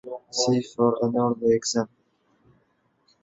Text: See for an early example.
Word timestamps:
See 0.31 0.61
for 0.63 0.97
an 1.03 1.15
early 1.15 1.53
example. 1.53 2.03